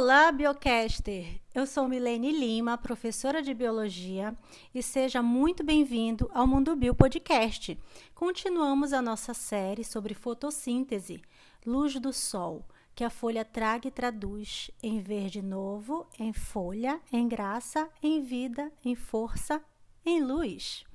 [0.00, 1.40] Olá, Biocaster!
[1.52, 4.32] Eu sou Milene Lima, professora de Biologia,
[4.72, 7.76] e seja muito bem-vindo ao Mundo Bio Podcast.
[8.14, 11.20] Continuamos a nossa série sobre fotossíntese,
[11.66, 12.64] luz do sol,
[12.94, 18.70] que a folha traga e traduz em verde novo, em folha, em graça, em vida,
[18.84, 19.60] em força,
[20.06, 20.86] em luz.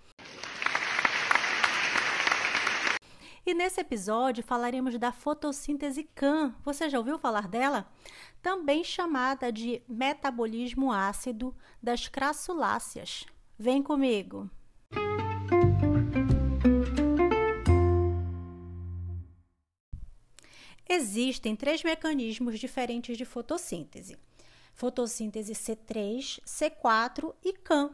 [3.46, 6.56] E nesse episódio falaremos da fotossíntese CAM.
[6.64, 7.86] Você já ouviu falar dela?
[8.42, 13.26] Também chamada de metabolismo ácido das crassuláceas.
[13.60, 14.50] Vem comigo!
[20.88, 24.18] Existem três mecanismos diferentes de fotossíntese:
[24.73, 27.94] fotossíntese C3, C4 e CAM,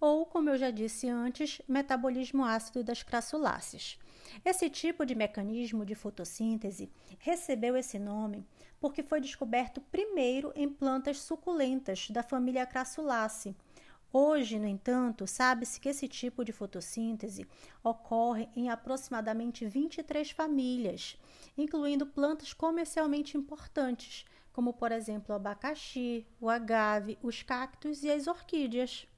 [0.00, 3.98] ou, como eu já disse antes, metabolismo ácido das crassuláceas.
[4.44, 8.46] Esse tipo de mecanismo de fotossíntese recebeu esse nome
[8.80, 13.56] porque foi descoberto primeiro em plantas suculentas da família Crassulaceae.
[14.12, 17.48] Hoje, no entanto, sabe-se que esse tipo de fotossíntese
[17.82, 21.18] ocorre em aproximadamente 23 famílias,
[21.58, 28.28] incluindo plantas comercialmente importantes, como por exemplo o abacaxi, o agave, os cactos e as
[28.28, 29.08] orquídeas.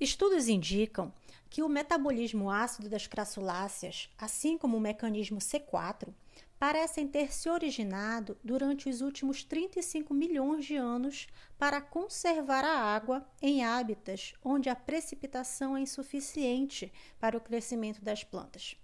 [0.00, 1.12] Estudos indicam
[1.48, 6.08] que o metabolismo ácido das crassuláceas, assim como o mecanismo C4,
[6.58, 11.26] parecem ter se originado durante os últimos 35 milhões de anos
[11.58, 18.22] para conservar a água em hábitats onde a precipitação é insuficiente para o crescimento das
[18.22, 18.76] plantas.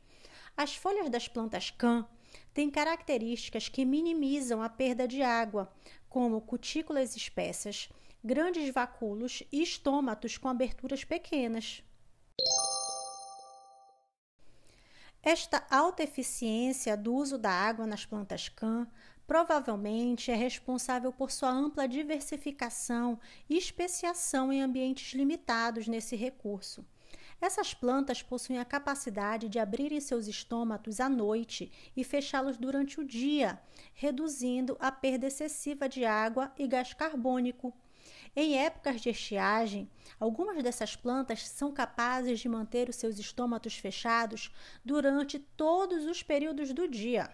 [0.57, 2.05] As folhas das plantas CAN
[2.53, 5.73] têm características que minimizam a perda de água,
[6.09, 7.89] como cutículas espessas,
[8.23, 11.83] grandes vacúolos e estômatos com aberturas pequenas.
[15.23, 18.87] Esta alta eficiência do uso da água nas plantas CAN
[19.27, 26.87] provavelmente é responsável por sua ampla diversificação e especiação em ambientes limitados nesse recurso.
[27.41, 33.05] Essas plantas possuem a capacidade de abrirem seus estômatos à noite e fechá-los durante o
[33.05, 33.61] dia,
[33.95, 37.73] reduzindo a perda excessiva de água e gás carbônico
[38.41, 39.91] em épocas de estiagem,
[40.21, 44.55] algumas dessas plantas são capazes de manter os seus estômatos fechados
[44.85, 47.29] durante todos os períodos do dia.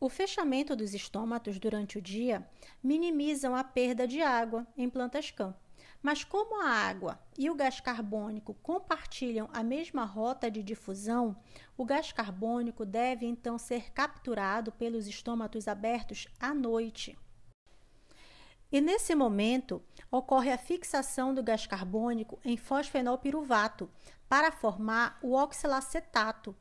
[0.00, 2.44] O fechamento dos estômatos durante o dia
[2.82, 5.54] minimizam a perda de água em plantas cã.
[6.02, 11.36] Mas como a água e o gás carbônico compartilham a mesma rota de difusão,
[11.76, 17.16] o gás carbônico deve então ser capturado pelos estômatos abertos à noite.
[18.72, 23.90] E nesse momento ocorre a fixação do gás carbônico em fosfenolpiruvato
[24.26, 26.56] para formar o oxalacetato.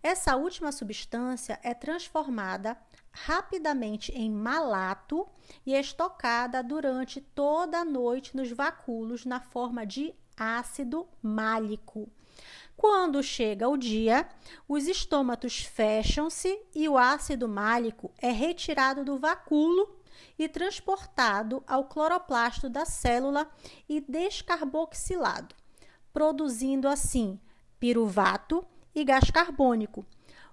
[0.00, 2.78] Essa última substância é transformada
[3.10, 5.28] rapidamente em malato
[5.64, 12.08] e estocada durante toda a noite nos vacúolos na forma de ácido málico.
[12.76, 14.28] Quando chega o dia,
[14.68, 19.96] os estômatos fecham-se e o ácido málico é retirado do vacúolo
[20.38, 23.48] e transportado ao cloroplasto da célula
[23.88, 25.54] e descarboxilado,
[26.12, 27.40] produzindo assim
[27.78, 30.04] piruvato e gás carbônico.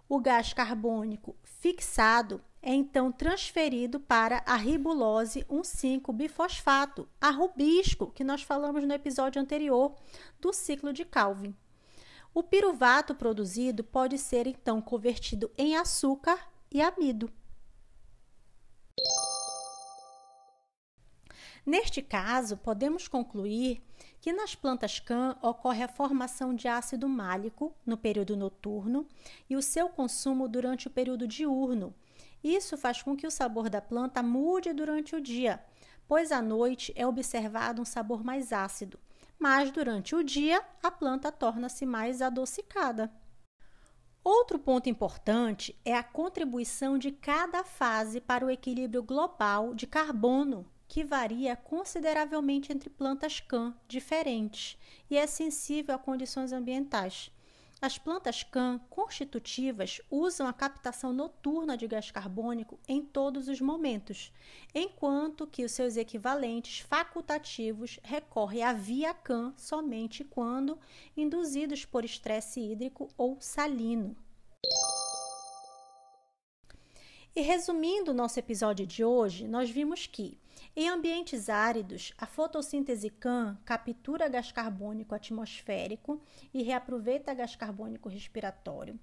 [0.10, 8.42] O gás carbônico fixado é então transferido para a ribulose 1,5-bifosfato, a rubisco, que nós
[8.42, 9.96] falamos no episódio anterior
[10.40, 11.54] do ciclo de Calvin.
[12.34, 16.40] O piruvato produzido pode ser então convertido em açúcar
[16.72, 17.30] e amido.
[21.66, 23.82] Neste caso, podemos concluir
[24.20, 29.08] que nas plantas CAN ocorre a formação de ácido málico no período noturno
[29.50, 31.96] e o seu consumo durante o período diurno.
[32.44, 35.64] Isso faz com que o sabor da planta mude durante o dia,
[36.06, 39.00] pois à noite é observado um sabor mais ácido,
[39.40, 43.10] mas durante o dia a planta torna-se mais adocicada.
[44.22, 50.66] Outro ponto importante é a contribuição de cada fase para o equilíbrio global de carbono
[50.94, 54.78] que varia consideravelmente entre plantas CAN diferentes
[55.10, 57.32] e é sensível a condições ambientais.
[57.82, 64.32] As plantas CAN constitutivas usam a captação noturna de gás carbônico em todos os momentos,
[64.72, 70.78] enquanto que os seus equivalentes facultativos recorrem à via CAN somente quando
[71.18, 74.16] induzidos por estresse hídrico ou salino.
[77.36, 80.40] E resumindo o nosso episódio de hoje, nós vimos que
[80.76, 86.22] Em ambientes áridos, a fotossíntese CAN captura gás carbônico atmosférico
[86.54, 89.00] e reaproveita gás carbônico respiratório.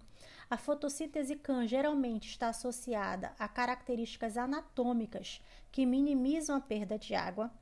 [0.49, 5.43] A fotossíntese CAN geralmente está associada a características anatômicas
[5.73, 7.53] que minimizam a perda de água.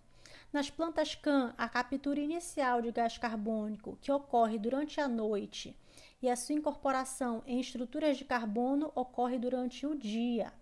[0.52, 5.74] Nas plantas CAN, a captura inicial de gás carbônico, que ocorre durante a noite,
[6.20, 10.52] e a sua incorporação em estruturas de carbono ocorre durante o dia.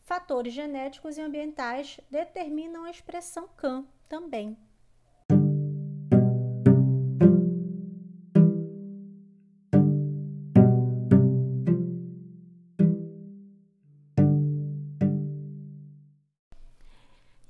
[0.00, 4.56] Fatores genéticos e ambientais determinam a expressão CAN também.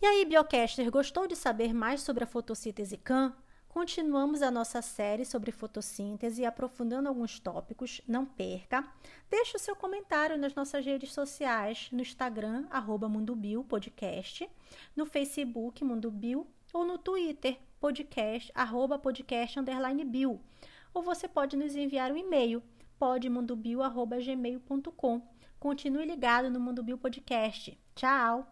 [0.01, 3.33] E aí, Biocaster, gostou de saber mais sobre a fotossíntese CAN?
[3.73, 8.03] Continuamos a nossa série sobre fotossíntese, aprofundando alguns tópicos.
[8.07, 8.87] Não perca.
[9.31, 14.47] Deixe o seu comentário nas nossas redes sociais, no Instagram, arroba Mundobio Podcast,
[14.95, 20.39] no Facebook, Mundo Bio, ou no Twitter, podcast, arroba podcast, underline bio.
[20.93, 22.63] Ou você pode nos enviar um e-mail,
[22.99, 25.23] podmundobio.gmail.com.
[25.59, 27.81] Continue ligado no Mundo Bio Podcast.
[27.95, 28.47] Tchau!